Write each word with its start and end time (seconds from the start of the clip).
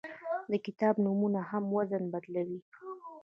د 0.51 0.53
کتاب 0.65 0.95
نومونه 1.05 1.41
هم 1.49 1.63
وزن 1.77 2.03
بدلوي. 2.13 2.59